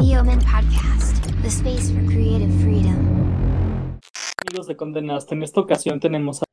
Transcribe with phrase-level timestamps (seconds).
[0.00, 3.98] Neomen Podcast, the space for creative freedom.
[4.46, 6.44] Amigos de Condenaste, en esta ocasión tenemos a...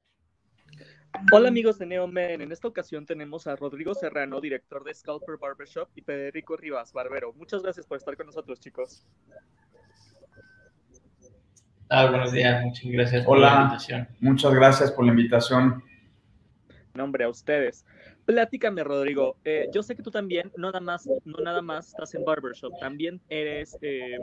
[1.32, 5.90] Hola amigos de Neomen, en esta ocasión tenemos a Rodrigo Serrano, director de Scalper Barbershop,
[5.96, 7.34] y Federico Rivas, barbero.
[7.34, 9.06] Muchas gracias por estar con nosotros, chicos.
[11.90, 14.08] Ah, buenos días, muchas gracias por la Hola, invitación.
[14.22, 15.84] muchas gracias por la invitación.
[16.94, 17.86] Nombre a ustedes.
[18.26, 19.38] Platícame, Rodrigo.
[19.44, 22.72] Eh, yo sé que tú también, no nada más, no nada más estás en Barbershop,
[22.80, 24.18] también eres eh,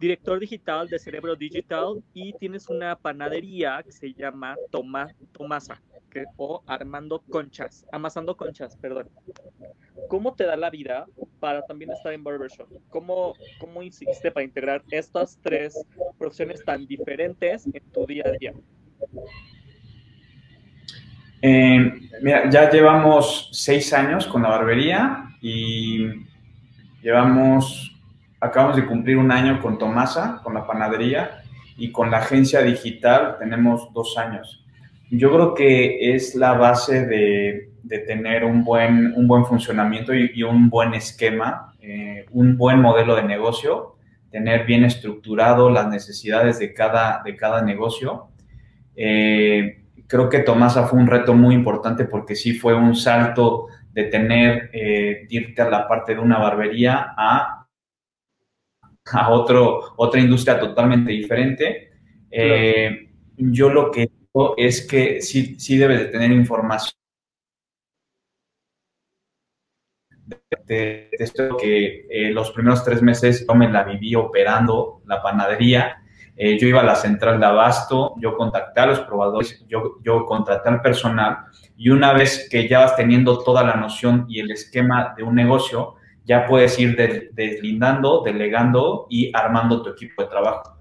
[0.00, 5.80] director digital de Cerebro Digital y tienes una panadería que se llama Toma, Tomasa
[6.10, 9.08] que, o Armando Conchas, Amasando Conchas, perdón.
[10.08, 11.06] ¿Cómo te da la vida
[11.38, 12.68] para también estar en Barbershop?
[12.88, 15.86] ¿Cómo, cómo hiciste para integrar estas tres
[16.18, 18.54] profesiones tan diferentes en tu día a día?
[21.42, 26.06] Eh, mira, ya llevamos seis años con la barbería y
[27.02, 27.98] llevamos,
[28.40, 31.42] acabamos de cumplir un año con Tomasa, con la panadería
[31.76, 34.64] y con la agencia digital tenemos dos años.
[35.10, 40.30] Yo creo que es la base de, de tener un buen, un buen funcionamiento y,
[40.34, 43.96] y un buen esquema, eh, un buen modelo de negocio,
[44.30, 48.28] tener bien estructurado las necesidades de cada, de cada negocio.
[48.94, 49.79] Eh,
[50.10, 54.68] creo que Tomasa fue un reto muy importante porque sí fue un salto de tener,
[54.72, 57.64] eh, irte a la parte de una barbería a,
[59.12, 61.92] a otro, otra industria totalmente diferente.
[62.28, 66.92] Eh, yo lo que digo es que sí, sí debes de tener información.
[70.66, 75.22] De, de esto que eh, los primeros tres meses yo me la viví operando la
[75.22, 75.99] panadería
[76.42, 80.24] eh, yo iba a la central de abasto, yo contacté a los probadores, yo, yo
[80.24, 81.36] contraté al personal
[81.76, 85.34] y una vez que ya vas teniendo toda la noción y el esquema de un
[85.34, 90.78] negocio, ya puedes ir de, deslindando, delegando y armando tu equipo de trabajo.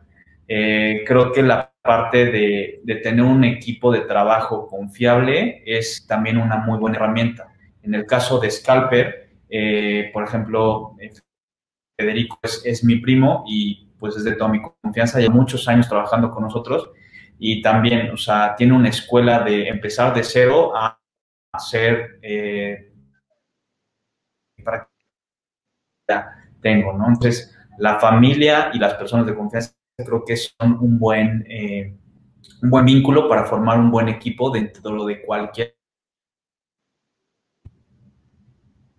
[0.47, 6.37] Eh, creo que la parte de, de, tener un equipo de trabajo confiable es también
[6.37, 7.49] una muy buena herramienta.
[7.83, 10.95] En el caso de Scalper, eh, por ejemplo,
[11.97, 15.87] Federico es, es mi primo y pues es de toda mi confianza, lleva muchos años
[15.87, 16.91] trabajando con nosotros
[17.37, 20.99] y también, o sea, tiene una escuela de empezar de cero a
[21.53, 22.89] hacer eh,
[26.61, 27.07] tengo, ¿no?
[27.07, 31.97] Entonces, la familia y las personas de confianza creo que son un buen, eh,
[32.61, 35.75] un buen vínculo para formar un buen equipo dentro de cualquier.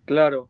[0.05, 0.49] Claro.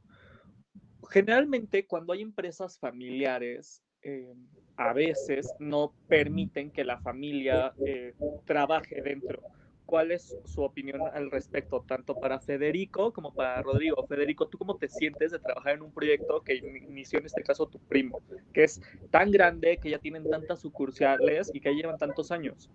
[1.09, 4.33] Generalmente, cuando hay empresas familiares, eh,
[4.77, 8.13] a veces no permiten que la familia eh,
[8.45, 9.41] trabaje dentro.
[9.85, 14.05] ¿Cuál es su opinión al respecto, tanto para Federico como para Rodrigo?
[14.07, 17.67] Federico, ¿tú cómo te sientes de trabajar en un proyecto que inició en este caso
[17.67, 18.21] tu primo,
[18.53, 22.69] que es tan grande, que ya tienen tantas sucursales y que llevan tantos años?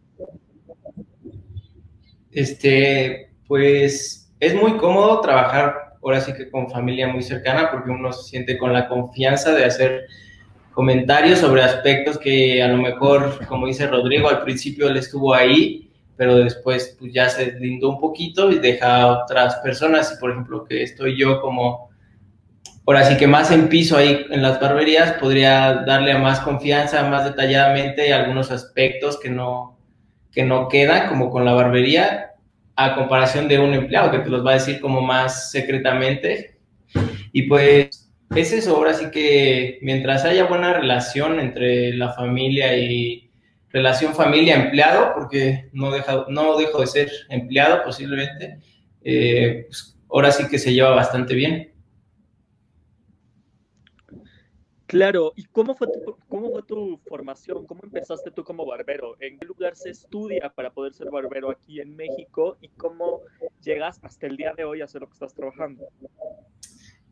[2.30, 8.12] Este, pues es muy cómodo trabajar ahora sí que con familia muy cercana porque uno
[8.12, 10.06] se siente con la confianza de hacer
[10.76, 15.90] comentarios sobre aspectos que a lo mejor, como dice Rodrigo, al principio él estuvo ahí,
[16.18, 20.32] pero después pues ya se lindó un poquito y deja a otras personas, y por
[20.32, 21.88] ejemplo que estoy yo como,
[22.86, 27.24] ahora sí que más en piso ahí en las barberías, podría darle más confianza, más
[27.24, 29.78] detalladamente algunos aspectos que no,
[30.30, 32.32] que no quedan, como con la barbería,
[32.76, 36.58] a comparación de un empleado que te los va a decir como más secretamente.
[37.32, 43.30] Y pues es eso, ahora sí que mientras haya buena relación entre la familia y
[43.70, 48.58] relación familia-empleado, porque no, deja, no dejo de ser empleado posiblemente,
[49.04, 51.72] eh, pues ahora sí que se lleva bastante bien.
[54.86, 57.66] Claro, ¿y cómo fue, tu, cómo fue tu formación?
[57.66, 59.16] ¿Cómo empezaste tú como barbero?
[59.20, 62.56] ¿En qué lugar se estudia para poder ser barbero aquí en México?
[62.60, 63.22] ¿Y cómo
[63.60, 65.88] llegas hasta el día de hoy a hacer lo que estás trabajando?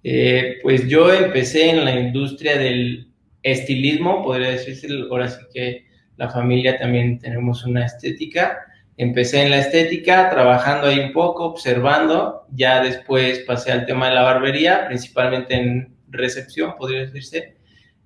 [0.06, 3.08] Eh, pues yo empecé en la industria del
[3.42, 5.86] estilismo, podría decirse, ahora sí que
[6.16, 8.58] la familia también tenemos una estética.
[8.96, 14.14] Empecé en la estética, trabajando ahí un poco, observando, ya después pasé al tema de
[14.14, 17.56] la barbería, principalmente en recepción, podría decirse.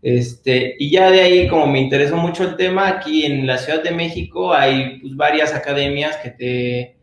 [0.00, 3.82] Este, y ya de ahí, como me interesó mucho el tema, aquí en la Ciudad
[3.82, 6.96] de México hay pues, varias academias que te,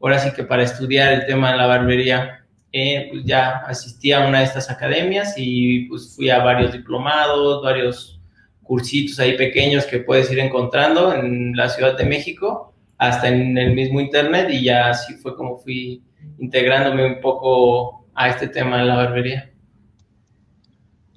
[0.00, 2.37] ahora sí que para estudiar el tema de la barbería
[2.72, 7.62] eh, pues ya asistí a una de estas academias y pues fui a varios diplomados,
[7.62, 8.20] varios
[8.62, 13.74] cursitos ahí pequeños que puedes ir encontrando en la Ciudad de México, hasta en el
[13.74, 16.02] mismo Internet y ya así fue como fui
[16.38, 19.50] integrándome un poco a este tema de la barbería.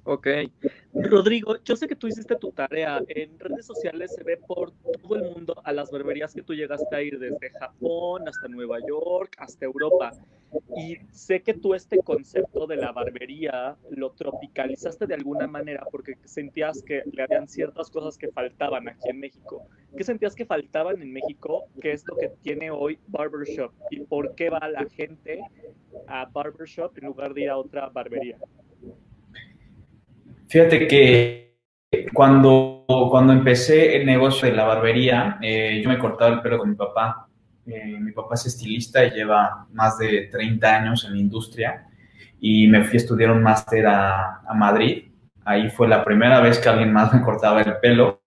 [0.04, 0.28] Ok.
[0.94, 3.02] Rodrigo, yo sé que tú hiciste tu tarea.
[3.08, 6.94] En redes sociales se ve por todo el mundo a las barberías que tú llegaste
[6.94, 10.12] a ir, desde Japón hasta Nueva York, hasta Europa.
[10.76, 16.18] Y sé que tú este concepto de la barbería lo tropicalizaste de alguna manera porque
[16.26, 19.66] sentías que le habían ciertas cosas que faltaban aquí en México.
[19.96, 21.66] ¿Qué sentías que faltaban en México?
[21.82, 23.72] ¿Qué es lo que tiene hoy Barbershop?
[23.90, 25.42] ¿Y por qué va la gente
[26.08, 28.38] a Barbershop en lugar de ir a otra barbería?
[30.52, 31.56] Fíjate que
[32.14, 36.72] cuando, cuando empecé el negocio de la barbería, eh, yo me cortaba el pelo con
[36.72, 37.26] mi papá.
[37.66, 41.88] Eh, mi papá es estilista y lleva más de 30 años en la industria
[42.42, 45.06] y me fui a estudiar un máster a, Madrid.
[45.46, 48.22] Ahí fue la primera vez que alguien más me cortaba el pelo.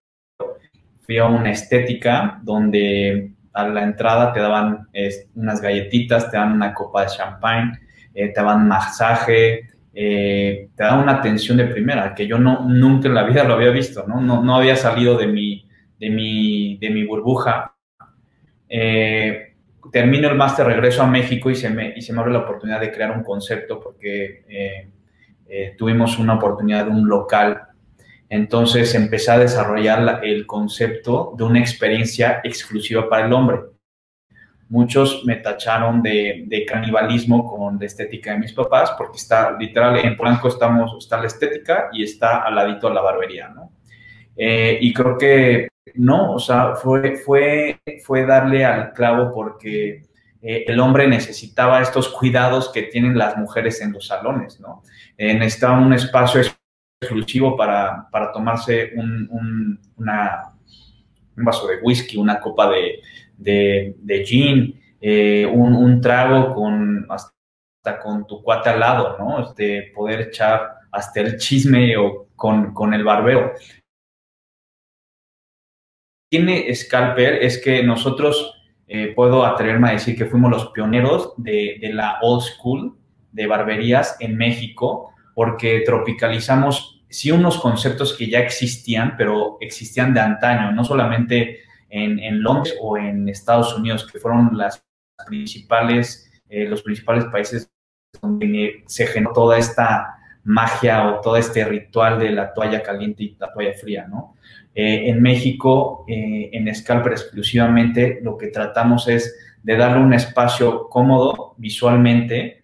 [1.02, 4.88] Fui a una estética donde a la entrada te daban
[5.34, 7.78] unas galletitas, te daban una copa de champagne,
[8.14, 13.08] eh, te daban masaje, eh, te da una atención de primera, que yo no, nunca
[13.08, 14.20] en la vida lo había visto, ¿no?
[14.20, 15.66] No, no había salido de mi,
[15.98, 17.74] de mi, de mi burbuja.
[18.68, 19.54] Eh,
[19.92, 22.80] termino el máster, regreso a México y se, me, y se me abre la oportunidad
[22.80, 27.62] de crear un concepto porque eh, tuvimos una oportunidad de un local.
[28.28, 33.73] Entonces empecé a desarrollar el concepto de una experiencia exclusiva para el hombre
[34.68, 40.16] muchos me tacharon de, canibalismo con la estética de mis papás, porque está literal, en
[40.16, 43.72] blanco estamos, está la estética y está al ladito la barbería, ¿no?
[44.36, 50.06] Eh, y creo que no, o sea, fue, fue, fue darle al clavo porque
[50.42, 54.82] eh, el hombre necesitaba estos cuidados que tienen las mujeres en los salones, ¿no?
[55.16, 56.40] Eh, necesitaba un espacio
[57.00, 60.52] exclusivo para, para tomarse un, una,
[61.36, 63.00] un vaso de whisky, una copa de,
[63.36, 69.42] de, de gin, eh, un, trago con hasta con tu cuate al lado, ¿no?
[69.42, 73.52] Este, poder echar hasta el chisme o con, el barbero.
[76.30, 78.54] Tiene Scalper es que nosotros,
[78.86, 82.96] eh, puedo atreverme a decir que fuimos los pioneros de, de la old school
[83.30, 90.20] de barberías en México, porque tropicalizamos sí unos conceptos que ya existían, pero existían de
[90.20, 91.60] antaño, no solamente
[91.94, 94.84] en, Londres o en Estados Unidos, que fueron las
[95.26, 97.70] principales, eh, los principales países
[98.20, 103.36] donde se generó toda esta magia o todo este ritual de la toalla caliente y
[103.38, 104.34] la toalla fría, ¿no?
[104.74, 110.88] Eh, en México, eh, en Scalper exclusivamente, lo que tratamos es de darle un espacio
[110.88, 112.62] cómodo, visualmente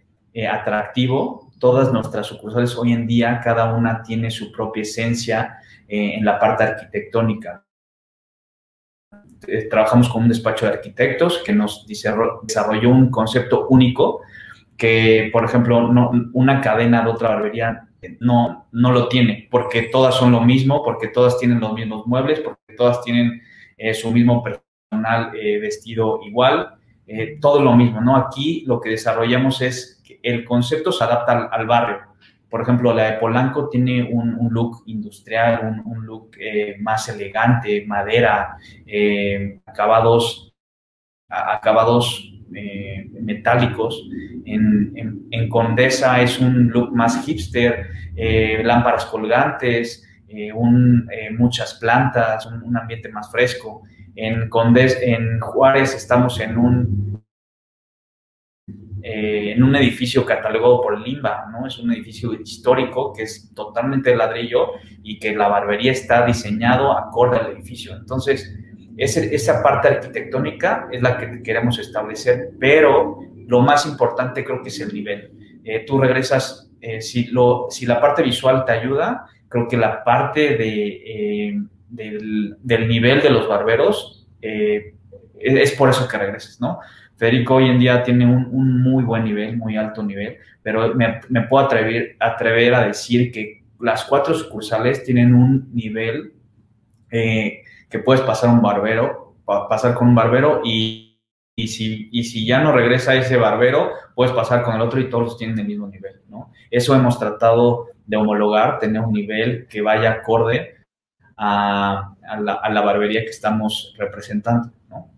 [0.50, 1.50] atractivo.
[1.58, 6.64] Todas nuestras sucursales hoy en día, cada una tiene su propia esencia en la parte
[6.64, 7.64] arquitectónica.
[9.48, 14.20] Eh, trabajamos con un despacho de arquitectos que nos desarrolló un concepto único
[14.76, 15.90] que, por ejemplo,
[16.32, 17.88] una cadena de otra barbería
[18.20, 22.40] no, no lo tiene, porque todas son lo mismo, porque todas tienen los mismos muebles,
[22.40, 23.42] porque todas tienen
[23.76, 26.76] eh, su mismo personal eh, vestido igual,
[27.40, 28.14] todo lo mismo, ¿no?
[28.14, 32.09] Aquí lo que desarrollamos es que el concepto se adapta al barrio
[32.50, 38.56] por ejemplo, la de Polanco tiene un, look industrial, un, look eh, más elegante, madera,
[38.84, 40.52] eh, acabados,
[41.28, 44.08] acabados eh, metálicos.
[44.44, 44.90] En,
[45.48, 47.86] Condesa es un look más hipster,
[48.64, 50.06] lámparas colgantes,
[51.38, 53.82] muchas plantas, un, un, ambiente más fresco.
[54.16, 57.09] En, Condes, en Juárez estamos en un
[59.02, 61.66] eh, en un edificio catalogado por Limba, ¿no?
[61.66, 66.92] Es un edificio histórico que es totalmente de ladrillo y que la barbería está diseñado
[66.92, 67.96] acorde al edificio.
[67.96, 68.54] Entonces,
[68.96, 74.80] esa parte arquitectónica es la que queremos establecer, pero lo más importante creo que es
[74.80, 75.32] el nivel.
[75.64, 80.04] Eh, tú regresas, eh, si, lo, si la parte visual te ayuda, creo que la
[80.04, 86.80] parte de, del, del, nivel de los barberos es por eso que regresas, ¿no?
[87.20, 91.66] Federico hoy en día tiene un, muy buen nivel, muy alto nivel, pero me, puedo
[91.66, 96.32] atrever, atrever, a decir que las cuatro sucursales tienen un nivel
[97.10, 97.60] eh,
[97.90, 101.20] que puedes pasar un barbero, pasar con un barbero y,
[101.56, 105.10] y, si, y si ya no regresa ese barbero, puedes pasar con el otro y
[105.10, 106.50] todos tienen el mismo nivel, ¿no?
[106.70, 110.76] Eso hemos tratado de homologar, tener un nivel que vaya acorde
[111.36, 115.10] a, la, a la barbería que estamos representando, ¿no?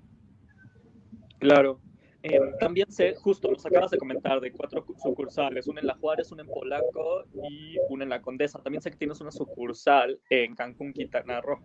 [1.38, 1.78] Claro,
[2.22, 6.30] eh, también sé, justo nos acabas de comentar, de cuatro sucursales, una en La Juárez,
[6.30, 8.62] una en Polanco y una en La Condesa.
[8.62, 11.60] También sé que tienes una sucursal en Cancún, Quintana Roo.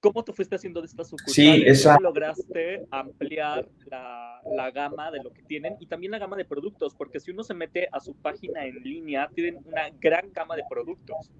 [0.00, 1.54] ¿Cómo te fuiste haciendo de estas sucursales?
[1.54, 1.94] Sí, esa...
[1.94, 6.44] ¿Cómo lograste ampliar la, la, gama de lo que tienen y también la gama de
[6.44, 6.94] productos?
[6.94, 10.64] Porque si uno se mete a su página en línea, tienen una gran gama de
[10.68, 11.30] productos.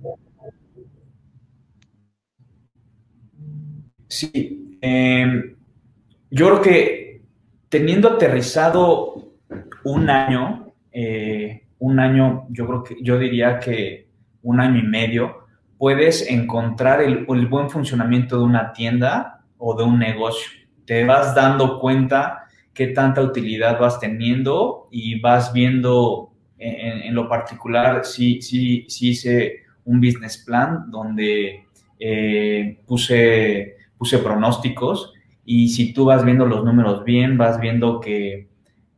[4.09, 5.57] Sí, eh,
[6.33, 7.23] yo creo que
[7.69, 9.33] teniendo aterrizado
[9.85, 14.09] un año, eh, un año, yo creo que yo diría que
[14.43, 15.47] un año y medio,
[15.77, 20.51] puedes encontrar el, buen funcionamiento de una tienda o de un negocio.
[20.87, 27.29] Te vas dando cuenta qué tanta utilidad vas teniendo y vas viendo en, en lo
[27.29, 31.67] particular, sí, sí, sí hice un business plan donde
[31.99, 35.13] eh, puse, puse pronósticos
[35.45, 38.49] y si tú vas viendo los números bien, vas viendo que,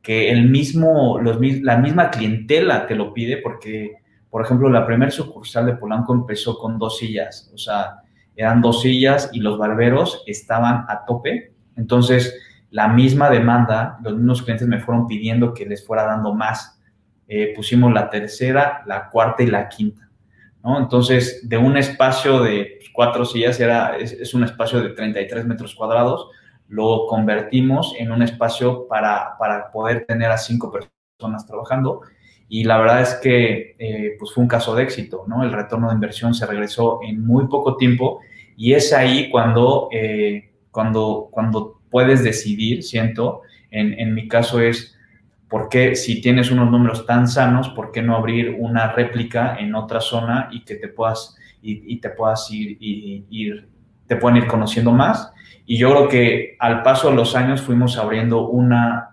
[0.02, 5.12] que el mismo, los, la misma clientela te lo pide porque por ejemplo, la primera
[5.12, 8.00] sucursal de Polanco empezó con dos sillas, o sea,
[8.34, 11.52] eran dos sillas y los barberos estaban a tope.
[11.76, 12.36] Entonces,
[12.72, 16.82] la misma demanda, los mismos clientes me fueron pidiendo que les fuera dando más.
[17.28, 20.03] Eh, pusimos la tercera, la cuarta y la quinta.
[20.64, 25.74] Entonces, de un espacio de cuatro sillas, era, es, es, un espacio de 33 metros
[25.74, 26.28] cuadrados,
[26.68, 32.00] lo convertimos en un espacio para, para poder tener a cinco personas trabajando
[32.48, 35.42] y la verdad es que eh, pues fue un caso de éxito, ¿no?
[35.42, 38.20] El retorno de inversión se regresó en muy poco tiempo
[38.56, 44.93] y es ahí cuando, eh, cuando, cuando puedes decidir, siento, en, en, mi caso es,
[45.54, 49.76] ¿por qué si tienes unos números tan sanos, por qué no abrir una réplica en
[49.76, 53.68] otra zona y que te puedas, y, te puedas ir, y, ir,
[54.08, 55.32] te puedan ir conociendo más?
[55.64, 59.10] Y yo creo que al paso de los años fuimos abriendo una,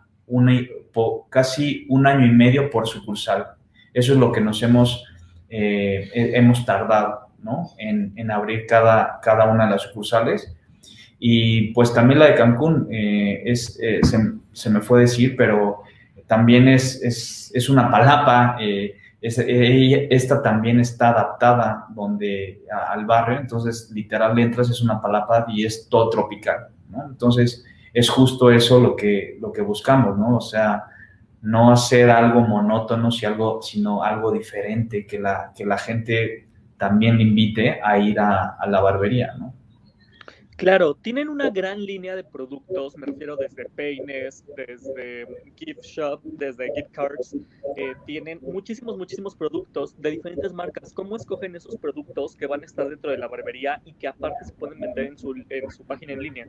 [1.30, 3.46] casi un año y medio por sucursal.
[3.94, 5.06] Eso es lo que nos hemos,
[5.48, 7.70] eh, hemos tardado ¿no?
[7.78, 10.58] en, abrir cada, cada una de las sucursales.
[11.20, 14.02] Y pues también la de Cancún, eh, eh, se,
[14.52, 15.84] se, me fue decir, pero
[16.32, 18.56] también es, es, es una palapa.
[19.20, 25.66] Es, esta también está adaptada donde, al barrio, entonces literal entras, es una palapa y
[25.66, 26.70] es todo tropical.
[27.06, 30.38] Entonces, es justo eso lo que, lo que buscamos, ¿no?
[30.38, 30.86] O sea,
[31.42, 36.48] no hacer algo monótono, sino algo diferente, que la, que la gente
[36.78, 39.54] también invite a ir a, a, la barbería, ¿no?
[40.62, 45.26] Claro, tienen una gran línea de productos, me refiero desde peines, desde
[45.56, 47.36] gift shop, desde gift cards,
[47.78, 50.94] eh, tienen muchísimos, muchísimos productos de diferentes marcas.
[50.94, 54.46] ¿Cómo escogen esos productos que van a estar dentro de la barbería y que aparte
[54.46, 56.48] se pueden vender en su, en su página en línea?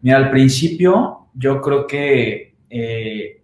[0.00, 3.42] Mira, al principio yo creo que eh,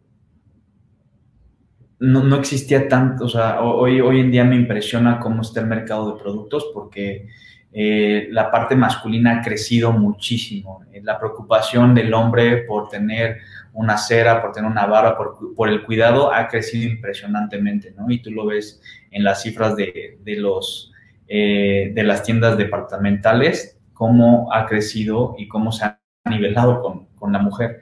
[1.98, 5.66] no, no, existía tanto, o sea, hoy, hoy en día me impresiona cómo está el
[5.66, 7.26] mercado de productos porque
[7.72, 10.82] eh, la parte masculina ha crecido muchísimo.
[10.92, 13.38] Eh, la preocupación del hombre por tener
[13.72, 18.10] una cera, por tener una barba, por, por, el cuidado, ha crecido impresionantemente, ¿no?
[18.10, 20.92] Y tú lo ves en las cifras de, de los,
[21.28, 27.32] eh, de las tiendas departamentales, cómo ha crecido y cómo se ha nivelado con, con,
[27.32, 27.78] la mujer.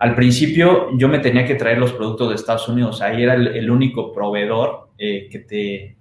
[0.00, 3.48] Al principio yo me tenía que traer los productos de Estados Unidos, ahí era el,
[3.48, 5.96] el único proveedor eh, que, te,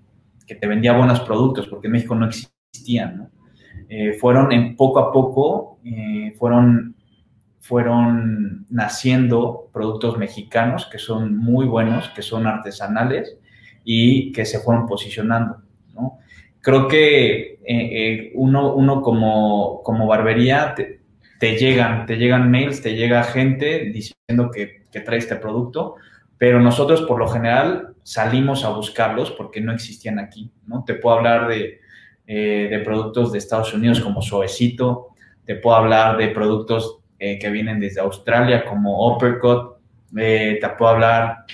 [0.48, 2.26] que, te, vendía buenos productos, porque en México no
[2.74, 3.18] existían.
[3.18, 3.32] ¿no?
[3.90, 6.96] Eh, fueron en poco a poco, eh, fueron,
[7.60, 13.38] fueron naciendo productos mexicanos que son muy buenos, que son artesanales
[13.84, 15.58] y que se fueron posicionando.
[15.94, 16.20] ¿no?
[16.62, 20.74] Creo que uno, uno como, como barbería...
[20.76, 21.04] Te,
[21.44, 25.96] te llegan, te llegan mails, te llega gente diciendo que, que trae este producto,
[26.38, 30.86] pero nosotros por lo general salimos a buscarlos porque no existían aquí, ¿no?
[30.86, 31.82] Te puedo hablar de,
[32.28, 35.10] eh, de productos de Estados Unidos como Suavecito,
[35.46, 39.78] te puedo hablar de productos eh, que vienen desde Australia como Uppercut,
[40.18, 41.46] eh, te puedo hablar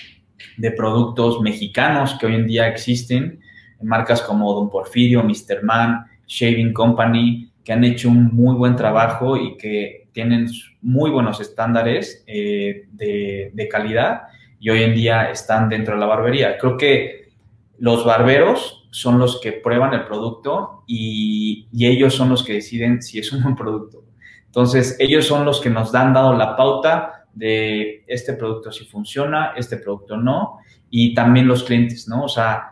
[0.57, 3.39] de productos mexicanos que hoy en día existen,
[3.81, 5.63] marcas como Don Porfirio, Mr.
[5.63, 10.47] Man, Shaving Company, que han hecho un muy buen trabajo y que tienen
[10.81, 14.23] muy buenos estándares eh, de, de, calidad
[14.59, 16.57] y hoy en día están dentro de la barbería.
[16.57, 17.29] Creo que
[17.77, 23.01] los barberos son los que prueban el producto y, y ellos son los que deciden
[23.01, 24.03] si es un buen producto.
[24.46, 29.53] Entonces, ellos son los que nos han dado la pauta de este producto si funciona,
[29.55, 30.58] este producto no,
[30.89, 32.24] y también los clientes, ¿no?
[32.24, 32.72] O sea,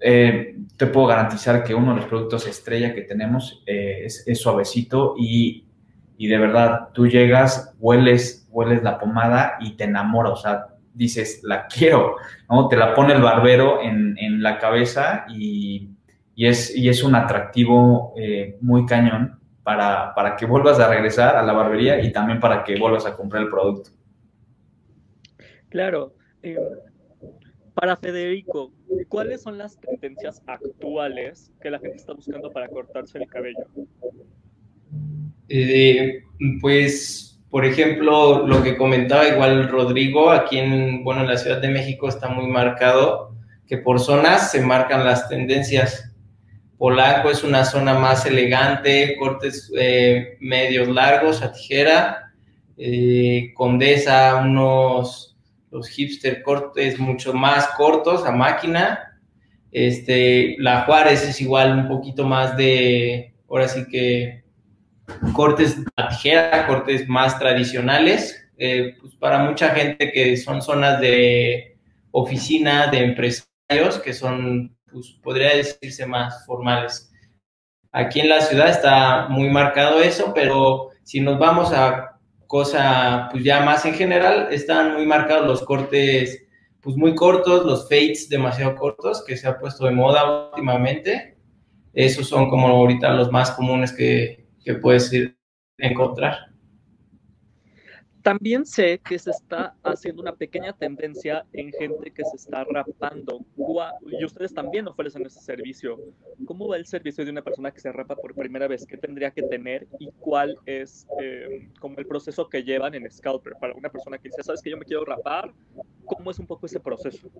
[0.00, 5.14] eh, te puedo garantizar que uno de los productos estrella que tenemos eh, es, suavecito
[5.18, 5.64] y,
[6.16, 10.66] y, de verdad tú llegas, hueles, hueles la pomada y te enamoras, o sea,
[10.98, 12.16] dices, la quiero,
[12.50, 12.68] ¿no?
[12.68, 15.90] Te la pone el barbero en, en la cabeza y,
[16.34, 21.36] y es, y es un atractivo eh, muy cañón para, para que vuelvas a regresar
[21.36, 23.90] a la barbería y también para que vuelvas a comprar el producto.
[25.68, 26.14] Claro.
[26.42, 26.56] Eh,
[27.74, 28.72] para Federico,
[29.08, 33.66] ¿cuáles son las tendencias actuales que la gente está buscando para cortarse el cabello?
[35.48, 36.22] Eh,
[36.60, 41.68] pues, por ejemplo, lo que comentaba igual Rodrigo, aquí en, bueno, en la Ciudad de
[41.68, 43.34] México está muy marcado
[43.66, 46.12] que por zonas se marcan las tendencias.
[46.78, 52.32] Polanco es una zona más elegante, cortes eh, medios largos a tijera.
[52.76, 55.36] Eh, Condesa, unos
[55.70, 59.20] los hipster cortes mucho más cortos a máquina.
[59.70, 64.44] Este, la Juárez es igual un poquito más de, ahora sí que
[65.32, 71.76] cortes a tijera, cortes más tradicionales, eh, pues para mucha gente que son zonas de
[72.10, 77.12] oficina, de empresarios, que son, pues podría decirse más formales.
[77.92, 83.44] Aquí en la ciudad está muy marcado eso, pero si nos vamos a cosa, pues
[83.44, 86.42] ya más en general, están muy marcados los cortes,
[86.80, 91.36] pues muy cortos, los fades demasiado cortos, que se ha puesto de moda últimamente.
[91.92, 95.38] Esos son como ahorita los más comunes que, que puedes ir
[95.78, 96.36] encontrar.
[98.22, 103.40] También sé que se está haciendo una pequeña tendencia en gente que se está rapando.
[104.06, 105.98] Y ustedes también ofrecen ese servicio.
[106.44, 108.84] ¿Cómo va el servicio de una persona que se rapa por primera vez?
[108.86, 113.54] ¿Qué tendría que tener y cuál es eh, como el proceso que llevan en Scalper?
[113.58, 115.52] Para una persona que dice, ¿sabes que yo me quiero rapar?
[116.04, 117.30] ¿Cómo es un poco ese proceso?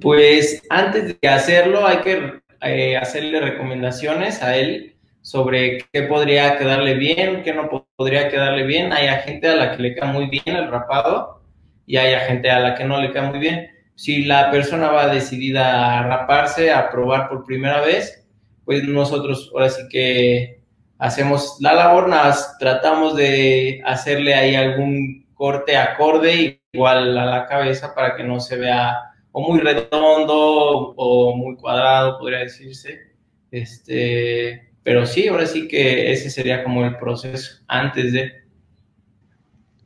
[0.00, 4.93] pues antes de hacerlo hay que eh, hacerle recomendaciones a él
[5.24, 8.92] sobre qué podría quedarle bien, qué no podría quedarle bien.
[8.92, 11.40] Hay gente a la que le queda muy bien el rapado
[11.86, 13.70] y hay gente a la que no le queda muy bien.
[13.94, 18.28] Si la persona va decidida a raparse, a probar por primera vez,
[18.66, 20.60] pues nosotros ahora sí que
[20.98, 27.94] hacemos la labor, nos tratamos de hacerle ahí algún corte acorde igual a la cabeza
[27.94, 28.94] para que no se vea
[29.32, 33.14] o muy redondo o muy cuadrado, podría decirse.
[33.50, 38.44] Este, pero sí, ahora sí que ese sería como el proceso antes de.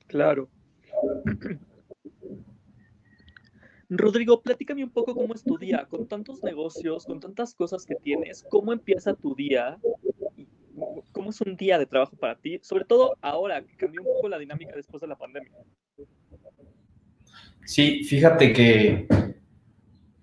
[0.08, 0.50] Claro.
[3.88, 7.94] Rodrigo, platícame un poco cómo es tu día, con tantos negocios, con tantas cosas que
[7.94, 9.78] tienes, ¿cómo empieza tu día?
[11.12, 12.58] ¿Cómo es un día de trabajo para ti?
[12.62, 15.52] Sobre todo ahora que cambió un poco la dinámica después de la pandemia.
[17.64, 19.06] Sí, fíjate que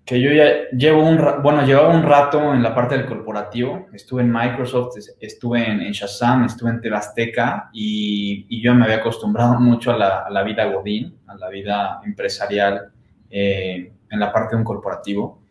[0.06, 4.22] que yo ya llevo un, bueno, llevaba un rato en la parte del corporativo, estuve
[4.22, 9.90] en Microsoft, estuve en, Shazam, estuve en Tebasteca y, y, yo me había acostumbrado mucho
[9.90, 12.92] a la, a la, vida godín, a la vida empresarial
[13.28, 15.42] eh, en la parte de un corporativo.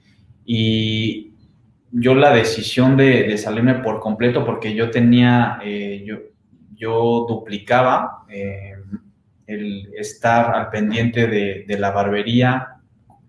[0.45, 1.33] Y
[1.91, 6.15] yo la decisión de, de salirme por completo, porque yo tenía, eh, yo,
[6.75, 8.75] yo duplicaba eh,
[9.47, 12.74] el estar al pendiente de, de la barbería,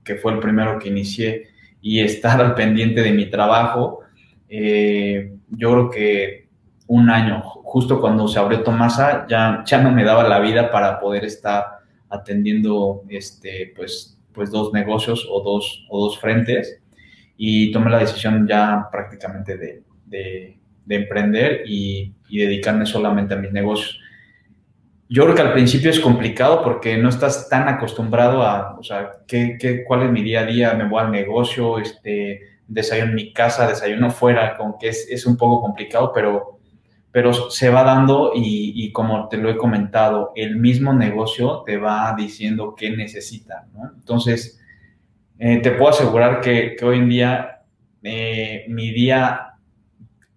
[0.06, 1.48] que fue el primero que inicié,
[1.82, 4.00] y estar al pendiente de mi trabajo,
[4.48, 6.46] eh, yo creo que
[6.86, 11.00] un año, justo cuando se abrió Tomasa, ya, ya no me daba la vida para
[11.00, 11.64] poder estar
[12.08, 16.80] atendiendo este, pues, pues dos negocios o dos, o dos frentes
[17.36, 23.52] y tomé la decisión ya prácticamente de, de, emprender y, y, dedicarme solamente a mis
[23.52, 24.00] negocios.
[25.08, 29.12] Yo creo que al principio es complicado porque no estás tan acostumbrado a, o sea,
[29.26, 30.74] ¿qué, qué, cuál es mi día a día?
[30.74, 35.26] Me voy al negocio, este, desayuno en mi casa, desayuno fuera, con que es, es
[35.26, 36.58] un poco complicado, pero,
[37.12, 41.76] pero se va dando y, y, como te lo he comentado, el mismo negocio te
[41.76, 43.92] va diciendo qué necesita, ¿no?
[43.94, 44.60] Entonces,
[45.38, 47.56] eh, te puedo asegurar que, que hoy en día
[48.02, 49.55] eh, mi día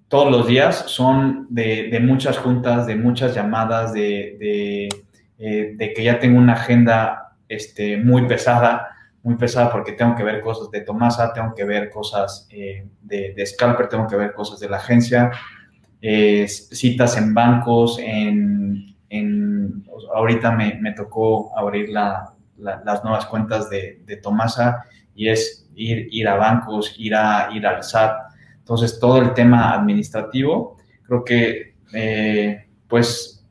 [0.10, 4.90] todos los días son de, muchas juntas, de muchas llamadas, de,
[5.38, 8.88] eh, de, que ya tengo una agenda este, muy pesada,
[9.22, 13.46] muy pesada porque tengo que ver cosas de Tomasa, tengo que ver cosas eh, de,
[13.46, 15.32] Scalper, tengo que ver cosas de la agencia,
[16.02, 18.96] citas en bancos, en,
[20.16, 26.36] ahorita me, tocó abrir la, las nuevas cuentas de, Tomasa y es ir, ir a
[26.36, 28.29] bancos, ir, a, ir al SAT,
[28.70, 33.44] entonces, todo el tema administrativo, creo que, eh, pues,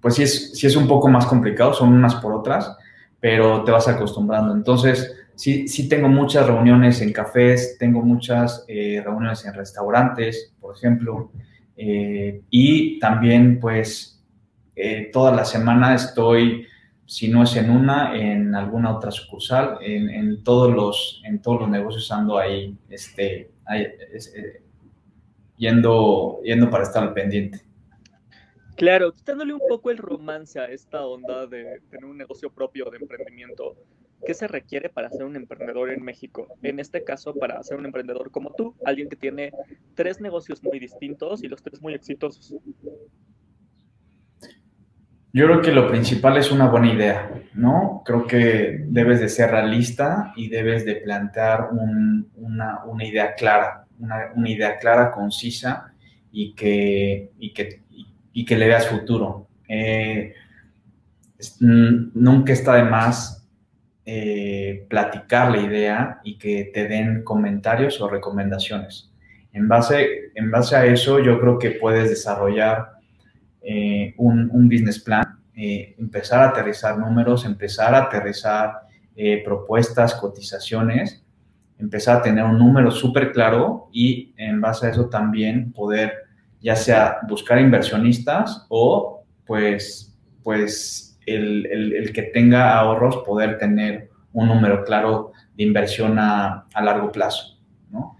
[0.00, 2.76] pues sí es, sí es un poco más complicado, son unas por otras,
[3.18, 4.54] pero te vas acostumbrando.
[4.54, 10.76] Entonces, sí, sí tengo muchas reuniones en cafés, tengo muchas eh, reuniones en restaurantes, por
[10.76, 11.32] ejemplo,
[11.76, 14.22] eh, y también, pues,
[15.12, 16.66] toda la semana estoy
[17.06, 21.70] si no es en una, en alguna otra sucursal, en, todos, los, en todos los
[21.70, 24.62] negocios ando ahí, este, eh,
[25.56, 27.62] yendo, yendo para estar al pendiente.
[28.76, 32.98] Claro, quitándole un poco el romance a esta onda de tener un negocio propio de
[32.98, 33.76] emprendimiento,
[34.26, 36.48] ¿qué se requiere para ser un emprendedor en México?
[36.62, 39.52] En este caso, para ser un emprendedor como tú, alguien que tiene
[39.94, 42.54] tres negocios muy distintos y los tres muy exitosos.
[45.36, 48.02] Yo creo que lo principal es una buena idea, ¿no?
[48.06, 54.78] Creo que debes de ser realista y debes de plantear una, idea clara, una, idea
[54.78, 55.92] clara, concisa
[56.32, 57.82] y que, y que
[58.36, 59.48] y que le veas futuro.
[59.66, 60.34] Eh,
[61.60, 63.48] nunca está de más
[64.04, 69.10] eh, platicar la idea y que te den comentarios o recomendaciones.
[69.54, 72.95] En base, en base a eso, yo creo que puedes desarrollar
[73.66, 75.24] eh, un, un, business plan,
[75.54, 78.82] empezar a aterrizar números, empezar a aterrizar
[79.44, 81.24] propuestas, cotizaciones,
[81.78, 86.12] empezar a tener un número súper claro y en base a eso también poder
[86.60, 94.84] ya sea buscar inversionistas o pues, pues el, que tenga ahorros poder tener un número
[94.84, 97.58] claro de inversión a, largo plazo.
[97.90, 98.16] ¿no?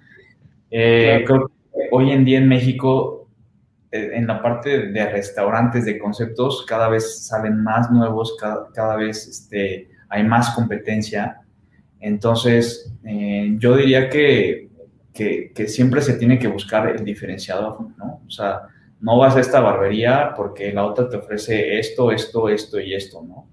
[0.70, 3.25] Eh, creo que hoy en día en México, eh,
[3.96, 8.36] en la parte de restaurantes, de conceptos, cada vez salen más nuevos,
[8.74, 11.40] cada, vez este, hay más competencia.
[12.00, 14.66] Entonces, eh, yo diría que
[15.16, 18.20] que, siempre se tiene que buscar el diferenciador, ¿no?
[18.26, 18.62] O sea,
[19.00, 23.22] no vas a esta barbería porque la otra te ofrece esto, esto, esto y esto,
[23.22, 23.48] ¿no?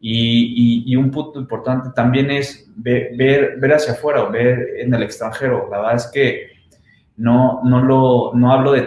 [0.00, 5.68] Y, un punto importante también es ver, ver, hacia afuera ver en el extranjero.
[5.70, 6.46] La verdad es que
[7.18, 8.82] no, no, lo, no hablo de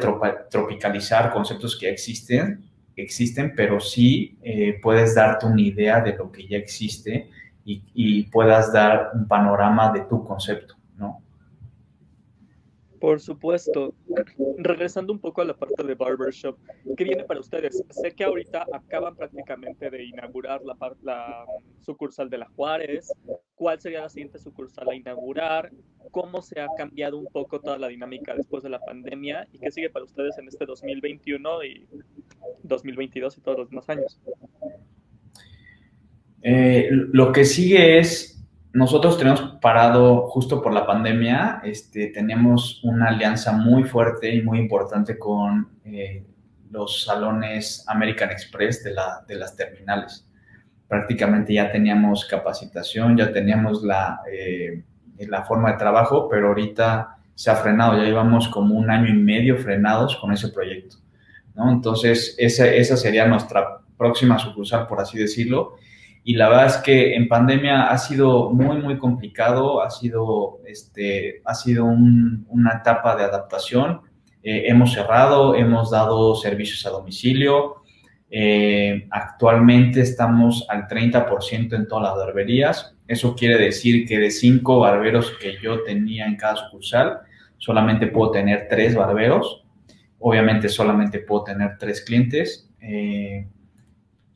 [0.50, 2.64] tropicalizar conceptos que existen,
[2.96, 7.30] existen, pero sí eh, puedes darte una idea de lo que ya existe
[7.66, 11.22] y, y puedas dar un panorama de tu concepto, ¿no?
[13.02, 13.96] Por supuesto.
[14.58, 16.56] Regresando un poco a la parte de Barbershop,
[16.96, 17.84] ¿qué viene para ustedes?
[17.90, 21.46] Sé que ahorita acaban prácticamente de inaugurar la, la
[21.80, 23.12] sucursal de la Juárez.
[23.56, 25.72] ¿Cuál sería la siguiente sucursal a inaugurar?
[26.12, 29.48] ¿Cómo se ha cambiado un poco toda la dinámica después de la pandemia?
[29.52, 31.88] ¿Y qué sigue para ustedes en este 2021 y
[32.62, 34.22] 2022 y todos los demás años?
[36.44, 38.41] Eh, lo que sigue es
[38.74, 44.60] nosotros tenemos parado justo por la pandemia, este, tenemos una alianza muy fuerte y muy
[44.60, 46.24] importante con eh,
[46.70, 50.26] los salones American Express de, la, de, las terminales.
[50.88, 54.84] Prácticamente ya teníamos capacitación, ya teníamos la, eh,
[55.18, 59.18] la forma de trabajo, pero ahorita se ha frenado, ya llevamos como un año y
[59.18, 60.96] medio frenados con ese proyecto.
[61.56, 61.70] ¿no?
[61.70, 65.76] Entonces, esa, esa sería nuestra próxima sucursal, por así decirlo
[66.24, 71.42] y la verdad es que en pandemia ha sido muy, muy complicado, ha sido, este,
[71.46, 74.02] ha sido una etapa de adaptación.
[74.44, 77.78] Eh, hemos cerrado, hemos dado servicios a domicilio.
[78.30, 82.96] Eh, actualmente estamos al 30% en todas las barberías.
[83.08, 87.20] Eso quiere decir que de cinco barberos que yo tenía en cada sucursal,
[87.58, 89.66] solamente puedo tener tres barberos.
[90.20, 92.70] Obviamente solamente puedo tener tres clientes.
[92.80, 93.48] Eh,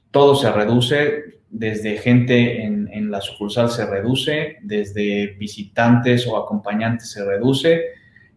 [0.10, 7.24] todo se reduce, desde gente en, la sucursal se reduce, desde visitantes o acompañantes se
[7.24, 7.82] reduce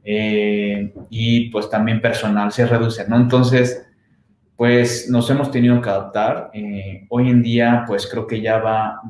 [0.05, 3.17] eh, y pues también personal se reduce, ¿no?
[3.17, 3.85] Entonces,
[4.57, 6.51] pues nos hemos tenido que adaptar.
[6.53, 9.01] Eh, hoy en día, pues creo que ya va,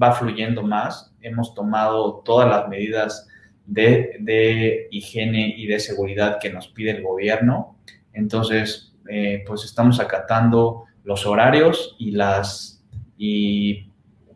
[0.00, 1.12] va fluyendo más.
[1.20, 3.26] Hemos tomado todas las medidas
[3.66, 7.76] de, de higiene y de seguridad que nos pide el gobierno.
[8.12, 12.75] Entonces, eh, pues estamos acatando los horarios y las
[13.16, 13.88] y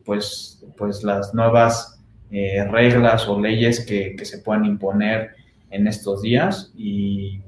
[0.05, 5.31] pues, pues las nuevas eh, reglas o leyes que, se puedan imponer
[5.71, 7.43] en estos días y,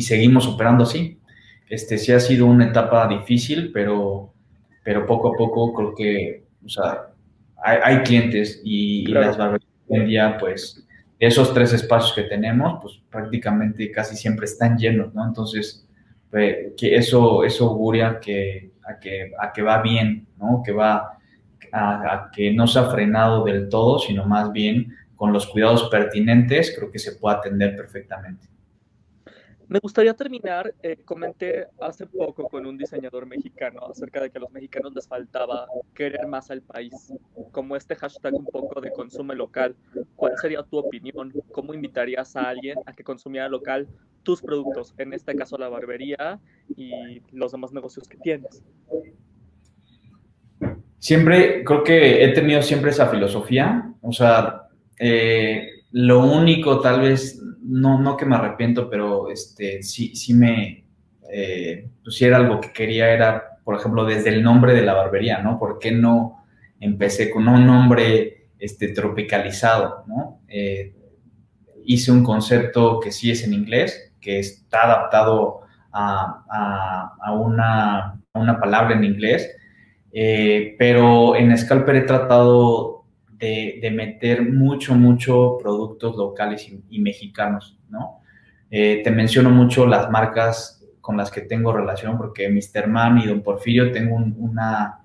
[0.00, 1.18] seguimos operando así.
[1.68, 4.32] Este sí ha sido una etapa difícil, pero,
[4.82, 7.08] pero poco a poco creo que, o sea,
[7.62, 10.84] hay, clientes y, las barberías hoy en día, pues,
[11.18, 15.24] esos tres espacios que tenemos, pues prácticamente casi siempre están llenos, ¿no?
[15.24, 15.86] Entonces,
[16.30, 20.62] pues, que eso, eso auguria que, a que, a que va bien, ¿no?
[20.64, 21.18] Que va
[21.72, 26.74] a, que no se ha frenado del todo, sino más bien con los cuidados pertinentes,
[26.76, 28.48] creo que se puede atender perfectamente.
[29.68, 34.40] Me gustaría terminar, eh, comenté hace poco con un diseñador mexicano acerca de que a
[34.42, 37.12] los mexicanos les faltaba querer más al país,
[37.50, 39.74] como este hashtag un poco de consume local.
[40.16, 41.32] ¿Cuál sería tu opinión?
[41.52, 43.88] ¿Cómo invitarías a alguien a que consumiera local
[44.22, 46.40] tus productos, en este caso la barbería
[46.76, 48.62] y los demás negocios que tienes?
[51.02, 54.68] siempre, creo que he tenido siempre esa filosofía, o sea,
[55.00, 60.84] eh, lo único tal vez, no, no que me arrepiento, pero este, sí, sí me,
[61.30, 64.94] eh, pues sí era algo que quería, era, por ejemplo, desde el nombre de la
[64.94, 65.58] barbería, ¿no?
[65.58, 66.44] ¿Por qué no
[66.80, 70.40] empecé con un nombre este, tropicalizado, ¿no?
[70.48, 70.94] Eh,
[71.84, 75.60] hice un concepto que sí es en inglés, que está adaptado
[75.92, 79.50] a, a, una, una palabra en inglés,
[80.12, 83.01] eh, pero en Scalper he tratado
[83.80, 88.20] de, meter mucho, mucho productos locales y, mexicanos, ¿no?
[88.70, 92.88] Eh, te menciono mucho las marcas con las que tengo relación, porque Mr.
[92.88, 95.00] Man y Don Porfirio tengo una,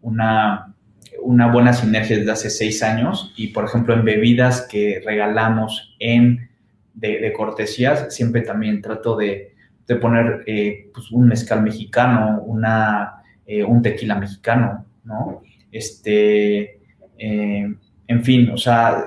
[0.00, 0.74] una,
[1.22, 6.48] una buena sinergia desde hace seis años y, por ejemplo, en bebidas que regalamos en,
[6.94, 9.54] de, cortesías, siempre también trato de,
[9.86, 13.20] de poner eh, pues, un mezcal mexicano, una
[13.52, 15.42] eh, un tequila mexicano, ¿no?
[15.72, 16.79] Este,
[17.20, 17.74] eh,
[18.06, 19.04] en fin, o sea,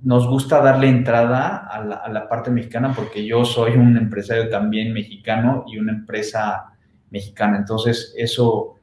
[0.00, 5.64] nos gusta darle entrada a la, parte mexicana porque yo soy un empresario también mexicano
[5.66, 6.72] y una empresa
[7.10, 7.56] mexicana.
[7.56, 8.74] Entonces, eso,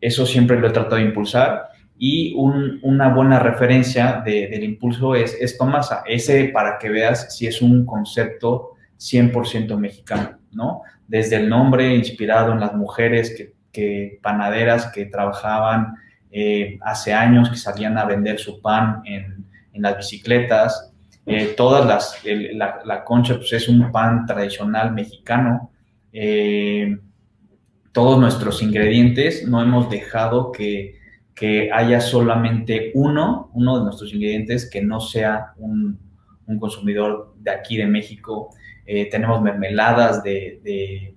[0.00, 1.68] eso siempre lo he tratado de impulsar.
[1.98, 6.02] Y una buena referencia del impulso es, es Tomasa.
[6.06, 10.82] Ese, para que veas si es un concepto 100% mexicano, ¿no?
[11.08, 15.94] Desde el nombre inspirado en las mujeres que que panaderas que trabajaban
[16.30, 20.92] eh, hace años, que salían a vender su pan en, las bicicletas.
[21.24, 25.70] Eh, todas las, la, concha pues es un pan tradicional mexicano.
[26.12, 26.98] Eh,
[27.92, 30.96] todos nuestros ingredientes no hemos dejado que,
[31.72, 35.96] haya solamente uno, uno de nuestros ingredientes que no sea un,
[36.58, 38.50] consumidor de aquí de México.
[38.84, 41.14] tenemos mermeladas de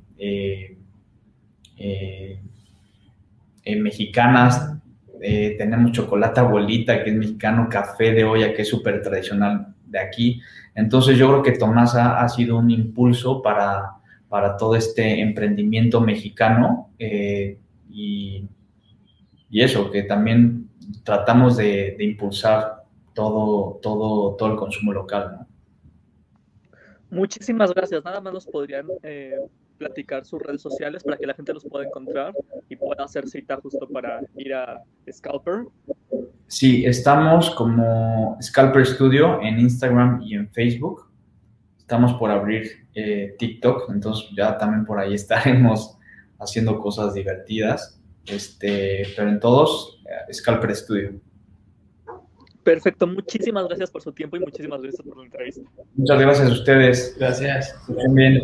[3.64, 4.74] eh, mexicanas,
[5.22, 10.00] eh, tenemos chocolate abuelita, que es mexicano, café de olla, que es súper tradicional de
[10.00, 10.42] aquí.
[10.76, 13.98] Entonces yo creo que Tomasa ha sido un impulso para,
[14.30, 18.48] para todo este emprendimiento mexicano y,
[19.52, 20.70] eso, que también
[21.04, 25.46] tratamos de, impulsar todo, todo, todo el consumo local.
[27.10, 28.04] Muchísimas gracias.
[28.06, 28.88] Nada más nos podrían
[29.82, 32.34] platicar sus redes sociales para que la gente los pueda encontrar
[32.70, 35.66] y pueda hacer cita justo para ir a Scalper.
[36.48, 41.10] Sí, estamos como Scalper Studio en Instagram y en Facebook.
[41.80, 45.98] Estamos por abrir eh, TikTok, entonces ya también por ahí estaremos
[46.40, 48.00] haciendo cosas divertidas.
[48.28, 51.20] Este, pero en todos, eh, Scalper Studio.
[52.64, 55.68] Perfecto, muchísimas gracias por su tiempo y muchísimas gracias por la entrevista.
[55.96, 57.16] Muchas gracias a ustedes.
[57.18, 57.76] Gracias.
[57.88, 58.42] Bien, bien.